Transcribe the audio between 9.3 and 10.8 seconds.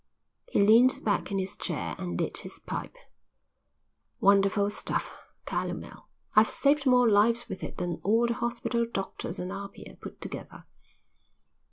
at Apia put together."